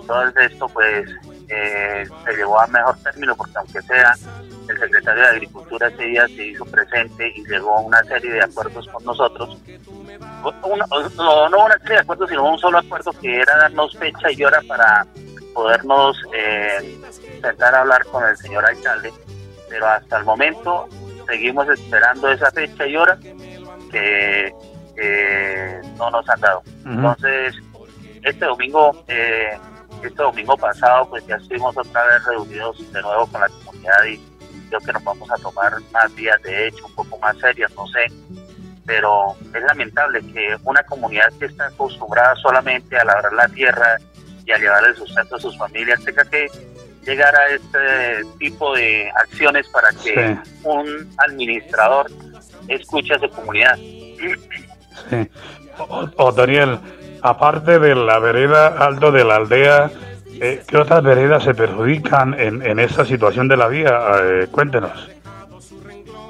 Entonces 0.00 0.52
esto 0.52 0.66
pues 0.68 1.10
eh, 1.50 2.06
se 2.24 2.36
llevó 2.36 2.60
a 2.60 2.66
mejor 2.68 2.96
término 2.98 3.36
porque 3.36 3.52
aunque 3.56 3.82
sea 3.82 4.14
el 4.68 4.78
secretario 4.78 5.22
de 5.22 5.28
Agricultura 5.28 5.88
ese 5.88 6.04
día 6.04 6.26
se 6.28 6.46
hizo 6.46 6.64
presente 6.64 7.32
y 7.34 7.44
llegó 7.46 7.76
a 7.76 7.80
una 7.80 8.02
serie 8.04 8.32
de 8.32 8.42
acuerdos 8.42 8.86
con 8.88 9.04
nosotros. 9.04 9.58
no, 11.16 11.48
no 11.48 11.64
una 11.64 11.78
serie 11.78 11.96
de 11.96 12.00
acuerdos, 12.00 12.30
sino 12.30 12.48
un 12.48 12.58
solo 12.58 12.78
acuerdo 12.78 13.12
que 13.20 13.40
era 13.40 13.56
darnos 13.56 13.96
fecha 13.96 14.30
y 14.30 14.44
hora 14.44 14.60
para 14.68 15.06
podernos 15.54 16.16
eh, 16.32 16.98
sentar 17.42 17.74
a 17.74 17.80
hablar 17.80 18.04
con 18.06 18.24
el 18.28 18.36
señor 18.36 18.64
alcalde. 18.64 19.12
Pero 19.68 19.86
hasta 19.86 20.18
el 20.18 20.24
momento 20.24 20.88
seguimos 21.26 21.68
esperando 21.68 22.30
esa 22.30 22.50
fecha 22.52 22.86
y 22.86 22.96
hora 22.96 23.18
que 23.90 24.54
no 25.96 26.10
nos 26.10 26.28
han 26.28 26.40
dado. 26.40 26.62
Entonces, 26.84 27.54
este 28.22 28.44
domingo, 28.44 29.04
eh, 29.08 29.58
este 30.08 30.22
domingo 30.22 30.56
pasado, 30.56 31.08
pues 31.08 31.26
ya 31.26 31.36
estuvimos 31.36 31.76
otra 31.76 32.04
vez 32.06 32.24
reunidos 32.24 32.92
de 32.92 33.02
nuevo 33.02 33.26
con 33.26 33.40
la 33.40 33.48
comunidad 33.48 34.04
y 34.04 34.18
creo 34.68 34.80
que 34.80 34.92
nos 34.92 35.04
vamos 35.04 35.30
a 35.30 35.36
tomar 35.36 35.72
más 35.92 36.14
días 36.16 36.40
de 36.42 36.68
hecho, 36.68 36.86
un 36.86 36.94
poco 36.94 37.18
más 37.18 37.36
serias, 37.38 37.72
no 37.74 37.86
sé. 37.88 38.06
Pero 38.86 39.36
es 39.54 39.62
lamentable 39.62 40.20
que 40.32 40.56
una 40.64 40.82
comunidad 40.84 41.32
que 41.38 41.46
está 41.46 41.66
acostumbrada 41.66 42.34
solamente 42.36 42.96
a 42.96 43.04
labrar 43.04 43.32
la 43.32 43.48
tierra 43.48 43.98
y 44.44 44.52
a 44.52 44.58
llevar 44.58 44.84
el 44.84 44.96
sustento 44.96 45.36
a 45.36 45.40
sus 45.40 45.56
familias 45.58 46.02
tenga 46.04 46.24
que 46.24 46.48
llegar 47.04 47.34
a 47.34 47.48
este 47.48 48.24
tipo 48.38 48.74
de 48.74 49.10
acciones 49.16 49.66
para 49.68 49.90
que 49.92 50.38
un 50.64 51.10
administrador 51.18 52.10
escuche 52.68 53.14
a 53.14 53.18
su 53.18 53.28
comunidad. 53.30 53.76
Sí. 53.76 55.30
O, 56.16 56.32
Daniel, 56.32 56.78
aparte 57.22 57.78
de 57.78 57.94
la 57.94 58.18
vereda 58.18 58.68
alto 58.68 59.12
de 59.12 59.24
la 59.24 59.36
aldea, 59.36 59.90
eh, 60.40 60.62
¿qué 60.66 60.76
otras 60.76 61.02
veredas 61.02 61.44
se 61.44 61.54
perjudican 61.54 62.38
en, 62.38 62.62
en 62.62 62.78
esta 62.78 63.04
situación 63.04 63.48
de 63.48 63.56
la 63.56 63.68
vía? 63.68 63.98
Eh, 64.22 64.46
cuéntenos. 64.50 65.10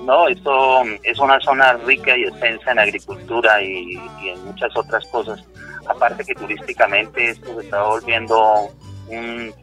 No, 0.04 0.26
esto 0.26 0.82
es 1.04 1.18
una 1.18 1.38
zona 1.40 1.74
rica 1.74 2.16
y 2.16 2.24
extensa 2.24 2.72
en 2.72 2.78
agricultura 2.78 3.62
y, 3.62 3.94
en 4.24 4.44
muchas 4.44 4.76
otras 4.76 5.06
cosas. 5.06 5.44
Aparte 5.86 6.24
que 6.24 6.34
turísticamente 6.34 7.30
esto 7.30 7.54
se 7.54 7.66
está 7.66 7.82
volviendo 7.82 8.70
un, 9.08 9.54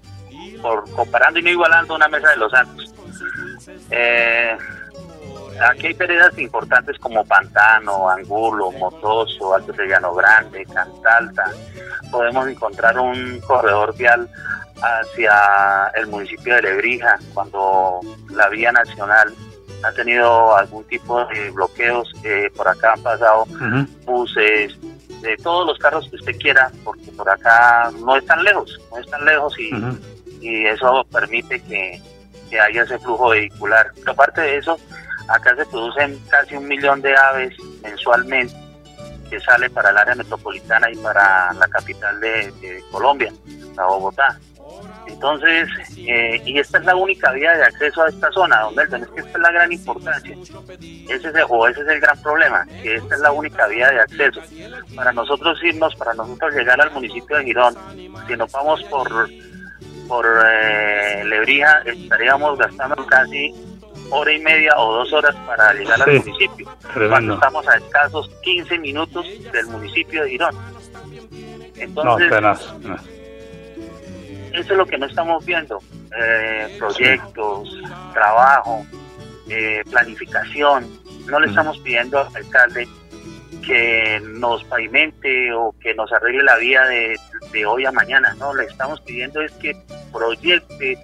por 0.61 0.89
comparando 0.91 1.39
y 1.39 1.43
no 1.43 1.49
igualando 1.49 1.95
una 1.95 2.07
mesa 2.07 2.29
de 2.29 2.37
los 2.37 2.51
santos. 2.51 2.93
Eh, 3.91 4.57
aquí 5.59 5.87
hay 5.87 5.93
veredas 5.93 6.37
importantes 6.37 6.97
como 6.99 7.25
Pantano, 7.25 8.09
Angulo, 8.09 8.71
Motoso, 8.71 9.55
Alto 9.55 9.73
Llano 9.73 10.13
Grande, 10.13 10.65
Cantalta. 10.65 11.51
Podemos 12.11 12.47
encontrar 12.47 12.97
un 12.99 13.39
corredor 13.41 13.95
vial 13.97 14.29
hacia 14.81 15.91
el 15.95 16.07
municipio 16.07 16.55
de 16.55 16.61
Lebrija, 16.63 17.17
cuando 17.33 18.01
la 18.29 18.49
vía 18.49 18.71
nacional 18.71 19.33
ha 19.83 19.91
tenido 19.91 20.55
algún 20.55 20.83
tipo 20.85 21.25
de 21.25 21.51
bloqueos, 21.51 22.11
eh, 22.23 22.49
por 22.55 22.67
acá 22.67 22.93
han 22.93 23.03
pasado 23.03 23.45
buses, 24.05 24.77
de 25.21 25.35
todos 25.37 25.65
los 25.65 25.77
carros 25.79 26.07
que 26.09 26.15
usted 26.17 26.37
quiera, 26.37 26.71
porque 26.83 27.11
por 27.11 27.29
acá 27.29 27.91
no 28.03 28.15
están 28.15 28.43
lejos, 28.43 28.79
no 28.91 28.99
están 28.99 29.25
lejos 29.25 29.55
y, 29.59 29.71
y 30.41 30.65
eso 30.65 31.05
permite 31.11 31.59
que, 31.61 32.01
que 32.49 32.59
haya 32.59 32.83
ese 32.83 32.99
flujo 32.99 33.29
vehicular. 33.29 33.91
Pero 33.95 34.11
aparte 34.11 34.41
de 34.41 34.57
eso, 34.57 34.77
Acá 35.27 35.55
se 35.55 35.65
producen 35.65 36.19
casi 36.29 36.55
un 36.55 36.67
millón 36.67 37.01
de 37.01 37.15
aves 37.15 37.53
mensualmente 37.83 38.55
que 39.29 39.39
sale 39.41 39.69
para 39.69 39.89
el 39.89 39.97
área 39.97 40.15
metropolitana 40.15 40.89
y 40.91 40.95
para 40.97 41.53
la 41.53 41.67
capital 41.67 42.19
de, 42.19 42.83
Colombia, 42.91 43.31
la 43.75 43.85
Bogotá. 43.85 44.39
Entonces, 45.07 45.69
eh, 45.97 46.41
y 46.45 46.59
esta 46.59 46.77
es 46.79 46.85
la 46.85 46.95
única 46.95 47.31
vía 47.31 47.51
de 47.53 47.63
acceso 47.63 48.03
a 48.03 48.09
esta 48.09 48.29
zona, 48.31 48.61
donde 48.61 48.83
es 48.83 48.89
que 48.89 49.21
esta 49.21 49.31
es 49.31 49.39
la 49.39 49.51
gran 49.51 49.71
importancia. 49.71 50.35
Ese 50.79 51.29
es 51.29 51.35
el, 51.35 51.45
o 51.47 51.67
ese 51.67 51.81
es 51.81 51.87
el 51.87 51.99
gran 51.99 52.21
problema, 52.21 52.65
que 52.81 52.95
esta 52.95 53.15
es 53.15 53.21
la 53.21 53.31
única 53.31 53.67
vía 53.67 53.89
de 53.89 54.01
acceso. 54.01 54.41
Para 54.95 55.13
nosotros 55.13 55.57
irnos, 55.63 55.95
para 55.95 56.13
nosotros 56.13 56.53
llegar 56.53 56.79
al 56.81 56.91
municipio 56.91 57.37
de 57.37 57.45
Girón, 57.45 57.75
si 58.27 58.35
nos 58.35 58.51
vamos 58.51 58.83
por, 58.83 59.29
por 60.07 60.25
eh, 60.45 61.23
Lebrija, 61.23 61.81
estaríamos 61.85 62.59
gastando 62.59 63.05
casi 63.07 63.53
hora 64.09 64.31
y 64.31 64.39
media 64.39 64.71
o 64.77 64.93
dos 64.93 65.13
horas 65.13 65.35
para 65.45 65.73
llegar 65.73 66.01
al 66.01 66.19
municipio. 66.19 66.67
Cuando 67.09 67.33
estamos 67.35 67.67
a 67.67 67.77
escasos 67.77 68.29
15 68.43 68.79
minutos 68.79 69.25
del 69.51 69.67
municipio 69.67 70.23
de 70.23 70.29
Girón. 70.29 70.55
Entonces, 71.75 72.31
eso 74.53 74.71
es 74.73 74.77
lo 74.77 74.85
que 74.85 74.97
no 74.97 75.05
estamos 75.05 75.45
viendo. 75.45 75.79
Eh, 76.19 76.75
proyectos, 76.79 77.69
trabajo, 78.13 78.85
eh, 79.49 79.83
planificación. 79.89 80.87
No 81.27 81.39
le 81.39 81.47
estamos 81.47 81.77
pidiendo 81.79 82.19
al 82.19 82.35
alcalde 82.35 82.87
que 83.65 84.21
nos 84.23 84.63
pavimente 84.63 85.51
o 85.53 85.75
que 85.79 85.93
nos 85.93 86.11
arregle 86.13 86.41
la 86.43 86.55
vía 86.55 86.83
de, 86.85 87.17
de 87.51 87.65
hoy 87.65 87.85
a 87.85 87.91
mañana. 87.91 88.33
No, 88.39 88.53
le 88.53 88.63
estamos 88.63 89.01
pidiendo 89.01 89.41
es 89.41 89.51
que 89.53 89.75
proyecte 90.11 90.97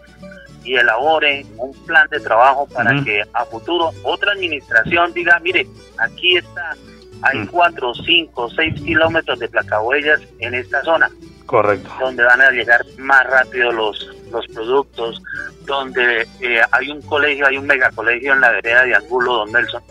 y 0.63 0.75
elabore 0.75 1.45
un 1.57 1.73
plan 1.85 2.07
de 2.09 2.19
trabajo 2.19 2.67
para 2.67 3.03
que 3.03 3.23
a 3.33 3.45
futuro 3.45 3.91
otra 4.03 4.31
administración 4.31 5.13
diga, 5.13 5.39
mire, 5.39 5.67
aquí 5.97 6.37
está, 6.37 6.75
hay 7.21 7.39
mm. 7.39 7.47
cuatro, 7.47 7.93
cinco, 7.93 8.49
seis 8.49 8.73
kilómetros 8.81 9.39
de 9.39 9.49
placahuellas 9.49 10.21
en 10.39 10.53
esta 10.53 10.81
zona. 10.83 11.09
Correcto. 11.45 11.89
Donde 11.99 12.23
van 12.23 12.41
a 12.41 12.51
llegar 12.51 12.85
más 12.97 13.25
rápido 13.25 13.71
los, 13.71 14.09
los 14.31 14.47
productos, 14.47 15.21
donde 15.65 16.27
eh, 16.39 16.61
hay 16.71 16.89
un 16.89 17.01
colegio, 17.01 17.47
hay 17.47 17.57
un 17.57 17.67
megacolegio 17.67 18.33
en 18.33 18.41
la 18.41 18.51
vereda 18.51 18.83
de 18.83 18.95
Angulo, 18.95 19.33
Don 19.37 19.51
Nelson, 19.51 19.83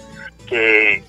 que 0.49 1.05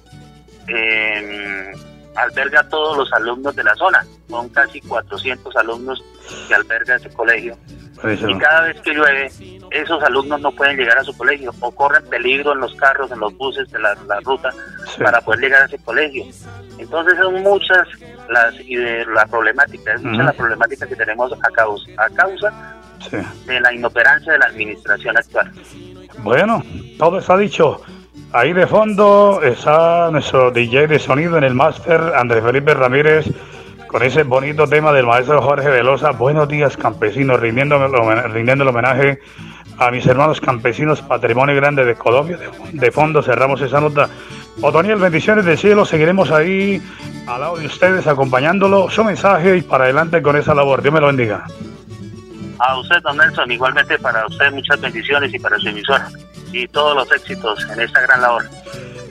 em, 0.67 1.73
alberga 2.15 2.59
a 2.59 2.69
todos 2.69 2.97
los 2.97 3.13
alumnos 3.13 3.55
de 3.55 3.63
la 3.63 3.75
zona. 3.75 4.05
Son 4.29 4.49
casi 4.49 4.81
400 4.81 5.55
alumnos 5.55 6.03
que 6.47 6.53
alberga 6.53 6.95
ese 6.95 7.09
colegio 7.09 7.57
y 8.03 8.37
cada 8.37 8.61
vez 8.61 8.81
que 8.81 8.93
llueve, 8.93 9.31
esos 9.71 10.03
alumnos 10.03 10.41
no 10.41 10.51
pueden 10.51 10.77
llegar 10.77 10.97
a 10.97 11.03
su 11.03 11.15
colegio 11.17 11.53
o 11.59 11.71
corren 11.71 12.03
peligro 12.09 12.53
en 12.53 12.59
los 12.59 12.75
carros, 12.75 13.11
en 13.11 13.19
los 13.19 13.35
buses 13.37 13.69
de 13.71 13.79
la, 13.79 13.95
ruta 14.23 14.49
para 14.99 15.21
poder 15.21 15.41
llegar 15.41 15.61
a 15.63 15.65
ese 15.65 15.77
colegio. 15.79 16.25
Entonces 16.77 17.17
son 17.17 17.41
muchas 17.41 17.87
las 18.29 18.55
y 18.59 18.75
de 18.75 19.05
la 19.05 19.25
problemática, 19.25 19.93
es 19.93 20.03
mucha 20.03 20.23
la 20.23 20.33
problemática 20.33 20.87
que 20.87 20.95
tenemos 20.95 21.31
a 21.33 21.51
causa, 21.51 21.91
a 21.97 22.09
causa 22.09 22.79
de 23.45 23.59
la 23.59 23.73
inoperancia 23.73 24.33
de 24.33 24.39
la 24.39 24.45
administración 24.45 25.17
actual. 25.17 25.51
Bueno, 26.19 26.63
todo 26.97 27.19
está 27.19 27.37
dicho. 27.37 27.81
Ahí 28.31 28.53
de 28.53 28.65
fondo 28.65 29.41
está 29.43 30.09
nuestro 30.11 30.51
DJ 30.51 30.87
de 30.87 30.99
sonido 30.99 31.37
en 31.37 31.43
el 31.43 31.53
máster, 31.53 31.99
Andrés 32.15 32.43
Felipe 32.43 32.73
Ramírez 32.73 33.27
con 33.93 34.01
ese 34.01 34.23
bonito 34.23 34.67
tema 34.67 34.91
del 34.91 35.05
maestro 35.05 35.39
Jorge 35.39 35.69
Velosa. 35.69 36.09
Buenos 36.13 36.47
días, 36.47 36.75
campesinos, 36.75 37.39
rindiendo, 37.39 37.77
rindiendo 38.29 38.63
el 38.63 38.69
homenaje 38.69 39.21
a 39.77 39.91
mis 39.91 40.03
hermanos 40.07 40.41
campesinos, 40.41 41.03
patrimonio 41.03 41.55
grande 41.55 41.85
de 41.85 41.93
Colombia. 41.93 42.39
De, 42.71 42.91
fondo 42.91 43.21
cerramos 43.21 43.61
esa 43.61 43.79
nota. 43.79 44.09
Otoniel, 44.63 44.97
bendiciones 44.97 45.45
del 45.45 45.59
cielo. 45.59 45.85
Seguiremos 45.85 46.31
ahí 46.31 46.81
al 47.27 47.41
lado 47.41 47.57
de 47.57 47.67
ustedes, 47.67 48.07
acompañándolo. 48.07 48.89
Su 48.89 49.03
mensaje 49.03 49.57
y 49.57 49.61
para 49.61 49.83
adelante 49.83 50.23
con 50.23 50.37
esa 50.37 50.55
labor. 50.55 50.81
Dios 50.81 50.91
me 50.91 50.99
lo 50.99 51.05
bendiga. 51.05 51.45
A 52.57 52.79
usted, 52.79 52.99
don 53.03 53.15
Nelson, 53.15 53.51
igualmente 53.51 53.99
para 53.99 54.25
usted 54.25 54.51
muchas 54.53 54.81
bendiciones 54.81 55.31
y 55.31 55.37
para 55.37 55.59
su 55.59 55.69
emisora. 55.69 56.09
y 56.51 56.67
todos 56.67 56.95
los 56.95 57.11
éxitos 57.11 57.63
en 57.71 57.81
esta 57.81 58.01
gran 58.01 58.21
labor. 58.21 58.43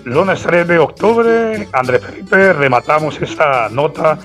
Lunes 0.04 0.42
3 0.42 0.66
de 0.66 0.78
octubre, 0.80 1.68
Andrés 1.72 2.04
Felipe, 2.04 2.52
rematamos 2.52 3.22
esta 3.22 3.68
nota 3.68 4.18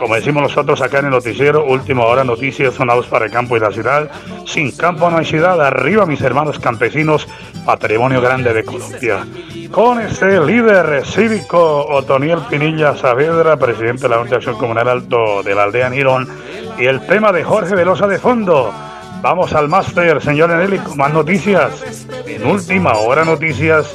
como 0.00 0.14
decimos 0.14 0.42
nosotros 0.42 0.80
acá 0.80 1.00
en 1.00 1.04
el 1.04 1.10
noticiero, 1.10 1.66
última 1.66 2.06
hora 2.06 2.24
noticias 2.24 2.72
sonados 2.72 3.06
para 3.06 3.26
el 3.26 3.30
campo 3.30 3.58
y 3.58 3.60
la 3.60 3.70
ciudad. 3.70 4.10
Sin 4.46 4.70
campo 4.72 5.10
no 5.10 5.18
hay 5.18 5.26
ciudad. 5.26 5.60
Arriba 5.60 6.06
mis 6.06 6.22
hermanos 6.22 6.58
campesinos, 6.58 7.28
patrimonio 7.66 8.22
grande 8.22 8.54
de 8.54 8.64
Colombia. 8.64 9.26
Con 9.70 10.00
este 10.00 10.40
líder 10.40 11.04
cívico, 11.04 11.86
Otoniel 11.86 12.38
Pinilla 12.48 12.96
Saavedra, 12.96 13.58
presidente 13.58 14.04
de 14.04 14.08
la 14.08 14.16
Junta 14.16 14.30
de 14.30 14.36
Acción 14.36 14.56
Comunal 14.56 14.88
Alto 14.88 15.42
de 15.42 15.54
la 15.54 15.64
aldea 15.64 15.90
Nirón, 15.90 16.26
y 16.78 16.86
el 16.86 17.06
tema 17.06 17.30
de 17.30 17.44
Jorge 17.44 17.74
Velosa 17.74 18.06
de 18.06 18.18
fondo. 18.18 18.72
Vamos 19.20 19.52
al 19.52 19.68
máster, 19.68 20.22
señor 20.22 20.50
Eneli, 20.50 20.80
más 20.96 21.12
noticias. 21.12 22.06
En 22.26 22.46
última 22.46 22.94
hora 22.94 23.26
noticias, 23.26 23.94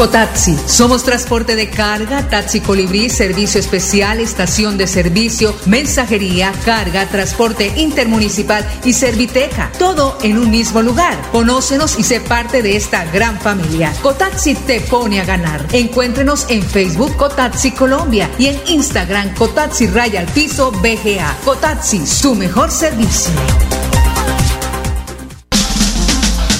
Cotaxi. 0.00 0.56
Somos 0.66 1.04
transporte 1.04 1.56
de 1.56 1.68
carga, 1.68 2.26
taxi 2.26 2.60
colibrí, 2.60 3.10
servicio 3.10 3.60
especial, 3.60 4.18
estación 4.18 4.78
de 4.78 4.86
servicio, 4.86 5.54
mensajería, 5.66 6.54
carga, 6.64 7.04
transporte 7.04 7.70
intermunicipal 7.76 8.66
y 8.82 8.94
serviteca. 8.94 9.70
Todo 9.78 10.16
en 10.22 10.38
un 10.38 10.50
mismo 10.50 10.80
lugar. 10.80 11.20
Conócenos 11.32 11.98
y 11.98 12.02
sé 12.02 12.18
parte 12.18 12.62
de 12.62 12.76
esta 12.76 13.04
gran 13.12 13.38
familia. 13.42 13.92
Cotaxi 14.00 14.54
te 14.54 14.80
pone 14.80 15.20
a 15.20 15.26
ganar. 15.26 15.66
Encuéntrenos 15.70 16.46
en 16.48 16.62
Facebook 16.62 17.14
Cotaxi 17.18 17.72
Colombia 17.72 18.30
y 18.38 18.46
en 18.46 18.58
Instagram 18.68 19.34
Cotaxi 19.34 19.86
Raya 19.86 20.20
al 20.20 20.26
Piso 20.28 20.72
BGA. 20.72 21.36
Cotaxi, 21.44 22.06
su 22.06 22.34
mejor 22.34 22.70
servicio. 22.70 23.34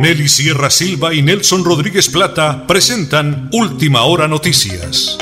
Nelly 0.00 0.28
Sierra 0.28 0.70
Silva 0.70 1.12
y 1.12 1.22
Nelson 1.22 1.64
Rodríguez 1.64 2.08
Plata 2.08 2.68
presentan 2.68 3.50
Última 3.52 4.04
Hora 4.04 4.28
Noticias. 4.28 5.18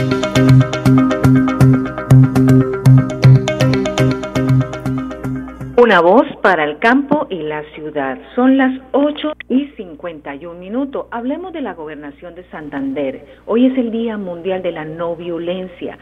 Una 5.78 6.00
voz 6.02 6.26
para 6.42 6.64
el 6.64 6.78
campo 6.78 7.26
y 7.30 7.42
la 7.42 7.62
ciudad. 7.74 8.18
Son 8.34 8.58
las 8.58 8.72
8 8.92 9.32
y 9.48 9.68
51 9.78 10.60
minutos. 10.60 11.06
Hablemos 11.10 11.54
de 11.54 11.62
la 11.62 11.72
gobernación 11.72 12.34
de 12.34 12.44
Santander. 12.50 13.24
Hoy 13.46 13.66
es 13.66 13.78
el 13.78 13.90
Día 13.90 14.18
Mundial 14.18 14.62
de 14.62 14.72
la 14.72 14.84
No 14.84 15.16
Violencia. 15.16 15.96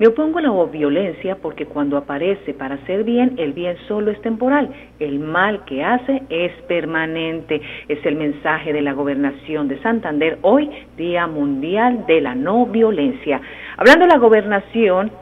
Me 0.00 0.06
opongo 0.06 0.38
a 0.38 0.42
la 0.42 0.64
violencia 0.64 1.36
porque 1.42 1.66
cuando 1.66 1.98
aparece 1.98 2.54
para 2.54 2.76
hacer 2.76 3.04
bien, 3.04 3.34
el 3.36 3.52
bien 3.52 3.76
solo 3.86 4.10
es 4.10 4.18
temporal, 4.22 4.70
el 4.98 5.18
mal 5.18 5.66
que 5.66 5.84
hace 5.84 6.22
es 6.30 6.52
permanente. 6.62 7.60
Es 7.86 7.98
el 8.06 8.16
mensaje 8.16 8.72
de 8.72 8.80
la 8.80 8.94
gobernación 8.94 9.68
de 9.68 9.78
Santander 9.82 10.38
hoy, 10.40 10.70
Día 10.96 11.26
Mundial 11.26 12.06
de 12.06 12.22
la 12.22 12.34
No 12.34 12.64
Violencia. 12.64 13.42
Hablando 13.76 14.06
de 14.06 14.12
la 14.12 14.18
gobernación, 14.18 15.12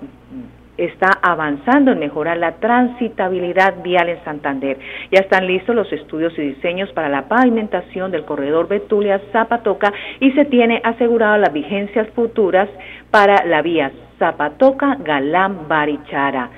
está 0.79 1.19
avanzando 1.21 1.93
en 1.93 1.99
mejorar 1.99 2.39
la 2.39 2.53
transitabilidad 2.53 3.83
vial 3.83 4.09
en 4.09 4.25
Santander. 4.25 4.79
Ya 5.11 5.21
están 5.21 5.47
listos 5.47 5.75
los 5.75 5.93
estudios 5.93 6.33
y 6.39 6.43
diseños 6.43 6.91
para 6.93 7.09
la 7.09 7.29
pavimentación 7.29 8.11
del 8.11 8.25
corredor 8.25 8.69
Betulia-Zapatoca 8.69 9.93
y 10.21 10.31
se 10.33 10.45
tiene 10.47 10.81
asegurado 10.85 11.37
las 11.37 11.53
vigencias 11.53 12.09
futuras 12.15 12.69
para 13.11 13.45
la 13.45 13.61
vía 13.61 13.91
Zapatoca, 14.19 14.97
Galán, 15.01 15.69
Barichara. 15.69 16.51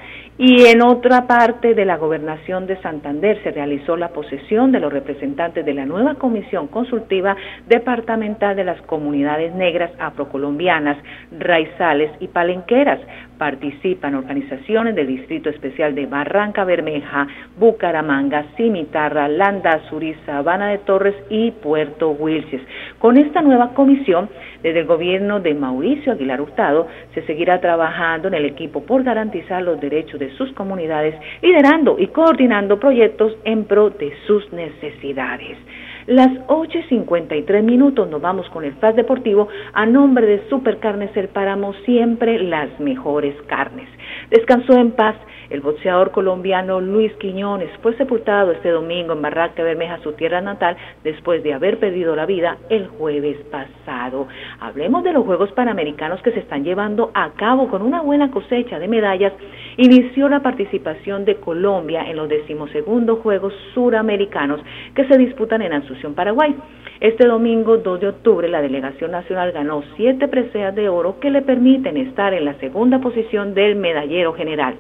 Y 0.43 0.65
en 0.65 0.81
otra 0.81 1.27
parte 1.27 1.75
de 1.75 1.85
la 1.85 1.99
gobernación 1.99 2.67
de 2.67 2.81
Santander 2.81 3.43
se 3.43 3.51
realizó 3.51 3.95
la 3.99 4.09
posesión 4.09 4.73
de 4.73 4.81
los 4.81 4.91
representantes 4.91 5.67
de 5.67 5.75
la 5.75 5.85
nueva 5.85 6.15
Comisión 6.15 6.67
Consultiva 6.69 7.37
Departamental 7.69 8.57
de 8.57 8.65
las 8.65 8.81
Comunidades 8.81 9.55
Negras 9.55 9.91
Afrocolombianas, 9.99 10.97
Raizales 11.39 12.11
y 12.21 12.29
Palenqueras. 12.29 13.01
Participan 13.41 14.15
organizaciones 14.17 14.95
del 14.95 15.07
Distrito 15.07 15.49
Especial 15.49 15.95
de 15.95 16.05
Barranca 16.05 16.63
Bermeja, 16.65 17.27
Bucaramanga, 17.59 18.45
Cimitarra, 18.55 19.29
Landa, 19.29 19.81
Surí, 19.89 20.15
Sabana 20.27 20.69
de 20.69 20.77
Torres 20.77 21.15
y 21.31 21.51
Puerto 21.51 22.11
Wilches. 22.11 22.61
Con 22.99 23.17
esta 23.17 23.41
nueva 23.41 23.73
comisión, 23.73 24.29
desde 24.63 24.81
el 24.81 24.87
gobierno 24.87 25.41
de 25.41 25.55
Mauricio 25.55 26.13
Aguilar 26.13 26.43
Hurtado, 26.43 26.87
se 27.15 27.23
seguirá 27.23 27.63
trabajando 27.63 28.29
en 28.29 28.35
el 28.35 28.45
equipo 28.45 28.83
por 28.83 29.05
garantizar 29.05 29.63
los 29.63 29.81
derechos 29.81 30.21
de 30.21 30.37
sus 30.37 30.53
comunidades, 30.53 31.15
liderando 31.41 31.97
y 31.99 32.09
coordinando 32.09 32.79
proyectos 32.79 33.39
en 33.45 33.65
pro 33.65 33.89
de 33.89 34.13
sus 34.27 34.53
necesidades. 34.53 35.57
Las 36.07 36.31
8 36.47 36.79
y 36.79 36.83
53 36.85 37.63
minutos 37.63 38.09
nos 38.09 38.21
vamos 38.21 38.49
con 38.51 38.65
el 38.65 38.73
FAS 38.75 38.97
Deportivo 38.97 39.49
a 39.73 39.85
nombre 39.85 40.27
de 40.27 40.49
Supercarnes 40.49 41.15
El 41.17 41.29
Páramo, 41.29 41.75
siempre 41.85 42.39
las 42.39 42.81
mejores 42.81 43.35
carnes. 43.47 43.89
Descansó 44.31 44.75
en 44.75 44.93
paz 44.93 45.17
el 45.51 45.61
boxeador 45.61 46.13
colombiano 46.13 46.81
Luis 46.81 47.13
Quiñones 47.15 47.71
fue 47.83 47.97
sepultado 47.97 48.53
este 48.53 48.71
domingo 48.71 49.13
en 49.13 49.23
Barranca 49.23 49.63
Bermeja, 49.63 49.99
su 49.99 50.13
tierra 50.13 50.41
natal, 50.41 50.77
después 51.03 51.43
de 51.43 51.53
haber 51.53 51.79
perdido 51.79 52.15
la 52.15 52.25
vida 52.25 52.57
el 52.69 52.87
jueves 52.87 53.37
pasado. 53.51 54.29
Hablemos 54.61 55.03
de 55.03 55.13
los 55.13 55.25
Juegos 55.25 55.51
Panamericanos 55.53 56.23
que 56.23 56.33
se 56.33 56.41
están 56.41 56.65
llevando 56.65 57.11
a 57.15 57.31
cabo 57.31 57.69
con 57.69 57.83
una 57.83 58.01
buena 58.01 58.31
cosecha 58.31 58.79
de 58.79 58.89
medallas. 58.89 59.33
Inició 59.77 60.29
la 60.29 60.41
participación 60.41 61.25
de 61.25 61.37
Colombia 61.37 62.09
en 62.09 62.17
los 62.17 62.29
decimosegundos 62.29 63.19
Juegos 63.19 63.53
Suramericanos 63.75 64.61
que 64.95 65.07
se 65.07 65.19
disputan 65.19 65.63
en 65.63 65.73
Asunción, 65.73 66.15
Paraguay. 66.15 66.55
Este 67.01 67.27
domingo 67.27 67.79
2 67.79 67.99
de 67.99 68.09
octubre 68.09 68.47
la 68.47 68.61
delegación 68.61 69.13
nacional 69.13 69.53
ganó 69.53 69.83
siete 69.97 70.29
preseas 70.29 70.75
de 70.75 70.91
oro 70.91 71.19
que 71.19 71.31
le 71.31 71.41
permiten 71.41 71.97
estar 71.97 72.35
en 72.35 72.45
la 72.45 72.53
segunda 72.61 72.99
posición 72.99 73.55
del 73.55 73.77
medallero 73.77 74.35
general. 74.35 74.75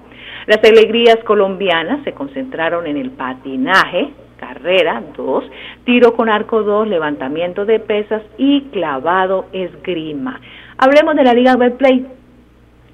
Las 0.46 0.59
alegrías 0.62 1.16
colombianas 1.24 2.04
se 2.04 2.12
concentraron 2.12 2.87
en 2.87 2.98
el 2.98 3.12
patinaje, 3.12 4.11
carrera 4.37 5.02
2, 5.16 5.44
tiro 5.85 6.14
con 6.14 6.28
arco 6.28 6.62
2, 6.62 6.88
levantamiento 6.88 7.64
de 7.64 7.80
pesas 7.80 8.22
y 8.37 8.64
clavado 8.64 9.46
esgrima. 9.54 10.38
Hablemos 10.76 11.16
de 11.16 11.24
la 11.24 11.33
Liga 11.33 11.56
Betplay. 11.56 12.06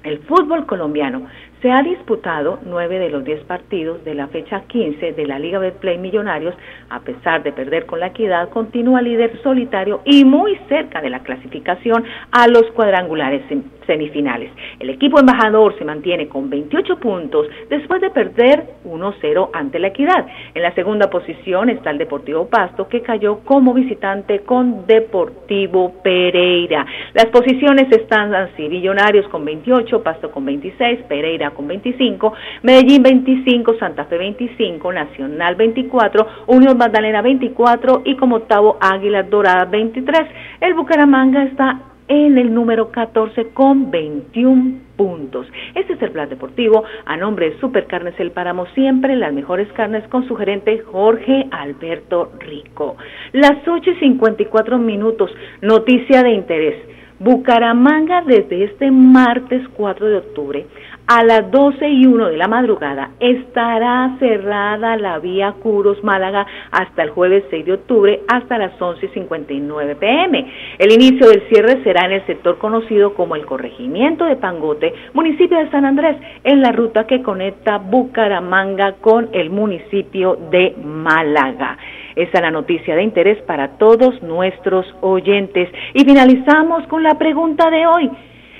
El 0.03 0.19
fútbol 0.19 0.65
colombiano 0.65 1.23
se 1.61 1.71
ha 1.71 1.81
disputado 1.81 2.59
nueve 2.65 2.99
de 2.99 3.09
los 3.09 3.23
diez 3.23 3.43
partidos 3.45 4.03
de 4.05 4.13
la 4.13 4.27
fecha 4.27 4.61
15 4.67 5.13
de 5.13 5.25
la 5.25 5.39
Liga 5.39 5.59
Betplay 5.59 5.97
Millonarios. 5.97 6.55
A 6.89 6.99
pesar 6.99 7.43
de 7.43 7.51
perder 7.51 7.85
con 7.85 7.99
la 7.99 8.07
equidad, 8.07 8.49
continúa 8.49 9.01
líder 9.01 9.41
solitario 9.41 10.01
y 10.05 10.23
muy 10.23 10.55
cerca 10.69 11.01
de 11.01 11.09
la 11.09 11.23
clasificación 11.23 12.03
a 12.31 12.47
los 12.47 12.63
cuadrangulares 12.71 13.41
semifinales. 13.87 14.51
El 14.79 14.91
equipo 14.91 15.19
embajador 15.19 15.75
se 15.79 15.85
mantiene 15.85 16.27
con 16.27 16.49
28 16.49 16.97
puntos 16.99 17.47
después 17.69 18.01
de 18.01 18.11
perder 18.11 18.65
1-0 18.85 19.49
ante 19.53 19.79
la 19.79 19.87
equidad. 19.87 20.27
En 20.53 20.61
la 20.61 20.73
segunda 20.75 21.09
posición 21.09 21.69
está 21.69 21.89
el 21.89 21.97
Deportivo 21.97 22.47
Pasto 22.47 22.87
que 22.87 23.01
cayó 23.01 23.39
como 23.39 23.73
visitante 23.73 24.41
con 24.41 24.85
Deportivo 24.85 25.93
Pereira. 26.03 26.85
Las 27.13 27.27
posiciones 27.27 27.91
están 27.91 28.33
así, 28.35 28.69
Millonarios 28.69 29.27
con 29.29 29.43
28, 29.45 30.03
Pasto 30.03 30.31
con 30.31 30.45
26, 30.45 31.03
Pereira 31.07 31.51
con 31.51 31.67
25, 31.67 32.33
Medellín 32.63 33.01
25, 33.01 33.75
Santa 33.79 34.05
Fe 34.05 34.17
25, 34.17 34.91
Nacional 34.91 35.55
24, 35.55 36.27
Unión 36.47 36.77
Magdalena 36.77 37.21
24 37.21 38.01
y 38.05 38.15
como 38.15 38.37
octavo 38.37 38.77
Águila 38.79 39.23
Dorada 39.23 39.65
23. 39.65 40.21
El 40.61 40.73
Bucaramanga 40.73 41.43
está 41.43 41.79
en 42.07 42.37
el 42.37 42.53
número 42.53 42.91
14 42.91 43.49
con 43.53 43.91
21 43.91 44.79
puntos. 44.95 45.47
Este 45.75 45.93
es 45.93 46.01
el 46.01 46.11
plan 46.11 46.29
deportivo 46.29 46.83
a 47.05 47.17
nombre 47.17 47.51
de 47.51 47.59
Supercarnes 47.59 48.19
El 48.19 48.31
Páramo, 48.31 48.65
siempre 48.73 49.15
las 49.15 49.33
mejores 49.33 49.71
carnes 49.73 50.07
con 50.09 50.27
su 50.27 50.35
gerente 50.35 50.79
Jorge 50.79 51.47
Alberto 51.51 52.31
Rico. 52.39 52.97
Las 53.33 53.67
8 53.67 53.91
y 53.91 53.95
54 53.95 54.77
minutos, 54.77 55.31
noticia 55.61 56.23
de 56.23 56.31
interés. 56.31 56.75
Bucaramanga 57.19 58.21
desde 58.21 58.65
este 58.65 58.91
martes 58.91 59.67
4 59.75 60.07
de 60.07 60.17
octubre 60.17 60.65
a 61.07 61.23
las 61.23 61.49
12 61.51 61.87
y 61.87 62.05
1 62.05 62.29
de 62.29 62.37
la 62.37 62.49
madrugada 62.49 63.11
estará 63.21 64.17
cerrada 64.19 64.97
la 64.97 65.19
vía 65.19 65.53
Curos 65.53 66.03
Málaga 66.03 66.45
hasta 66.71 67.03
el 67.03 67.11
jueves 67.11 67.45
6 67.49 67.65
de 67.65 67.73
octubre 67.73 68.21
hasta 68.27 68.57
las 68.57 68.79
11 68.79 69.05
y 69.05 69.09
59 69.09 69.95
pm. 69.95 70.51
El 70.77 70.91
inicio 70.91 71.29
del 71.29 71.47
cierre 71.47 71.81
será 71.83 72.05
en 72.05 72.11
el 72.11 72.25
sector 72.25 72.57
conocido 72.57 73.13
como 73.13 73.37
el 73.37 73.45
corregimiento 73.45 74.25
de 74.25 74.35
Pangote, 74.35 74.93
municipio 75.13 75.57
de 75.57 75.71
San 75.71 75.85
Andrés, 75.85 76.17
en 76.43 76.61
la 76.61 76.73
ruta 76.73 77.07
que 77.07 77.23
conecta 77.23 77.77
Bucaramanga 77.77 78.95
con 78.99 79.29
el 79.31 79.49
municipio 79.49 80.37
de 80.51 80.75
Málaga. 80.83 81.77
Esa 82.17 82.37
es 82.37 82.41
la 82.41 82.51
noticia 82.51 82.95
de 82.95 83.03
interés 83.03 83.41
para 83.43 83.77
todos 83.77 84.21
nuestros 84.23 84.85
oyentes. 85.01 85.69
Y 85.93 86.03
finalizamos 86.03 86.85
con 86.87 87.03
la 87.03 87.17
pregunta 87.17 87.69
de 87.69 87.85
hoy. 87.85 88.11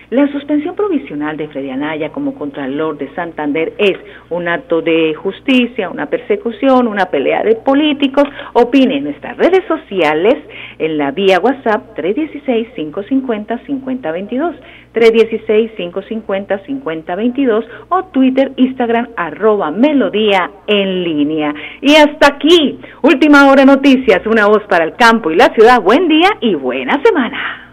La 0.09 0.25
suspensión 0.31 0.73
provisional 0.73 1.35
de 1.35 1.49
Freddy 1.49 1.69
Anaya 1.69 2.13
como 2.13 2.33
Contralor 2.33 2.97
de 2.97 3.13
Santander 3.13 3.73
es 3.77 3.97
un 4.29 4.47
acto 4.47 4.81
de 4.81 5.13
justicia, 5.13 5.89
una 5.89 6.05
persecución, 6.05 6.87
una 6.87 7.07
pelea 7.07 7.43
de 7.43 7.55
políticos. 7.55 8.23
Opine 8.53 8.99
en 8.99 9.03
nuestras 9.03 9.35
redes 9.35 9.65
sociales 9.67 10.35
en 10.79 10.97
la 10.97 11.11
vía 11.11 11.41
WhatsApp 11.41 11.93
316-550-5022, 11.97 14.55
316-550-5022 14.93 17.65
o 17.89 18.05
Twitter, 18.05 18.53
Instagram, 18.55 19.09
arroba 19.17 19.71
melodía 19.71 20.49
en 20.67 21.03
línea. 21.03 21.53
Y 21.81 21.95
hasta 21.95 22.35
aquí, 22.35 22.79
última 23.01 23.51
hora 23.51 23.65
noticias, 23.65 24.25
una 24.25 24.47
voz 24.47 24.63
para 24.69 24.85
el 24.85 24.95
campo 24.95 25.31
y 25.31 25.35
la 25.35 25.53
ciudad. 25.53 25.81
Buen 25.81 26.07
día 26.07 26.29
y 26.39 26.55
buena 26.55 27.03
semana. 27.03 27.65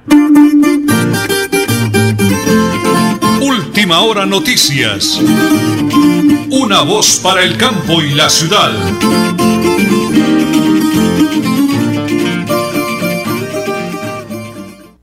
Última 3.40 4.00
hora 4.00 4.26
noticias. 4.26 5.20
Una 6.50 6.82
voz 6.82 7.20
para 7.22 7.42
el 7.42 7.56
campo 7.56 8.02
y 8.02 8.14
la 8.14 8.30
ciudad. 8.30 8.72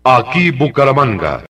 Aquí 0.04 0.52
Bucaramanga. 0.52 1.40